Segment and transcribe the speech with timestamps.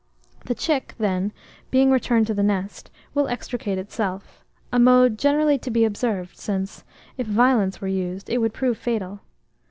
[0.45, 1.31] The chick, then,
[1.69, 4.43] being returned to the nest, will extricate itself,
[4.73, 6.83] a mode generally to be observed, since,
[7.19, 9.19] if violence were used, it would prove fatal.